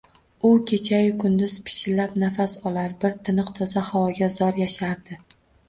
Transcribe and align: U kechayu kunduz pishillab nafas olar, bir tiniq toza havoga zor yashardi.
U 0.47 0.49
kechayu 0.69 1.11
kunduz 1.23 1.57
pishillab 1.67 2.17
nafas 2.25 2.57
olar, 2.71 2.97
bir 3.05 3.15
tiniq 3.29 3.55
toza 3.61 3.87
havoga 3.93 4.33
zor 4.41 4.61
yashardi. 4.67 5.23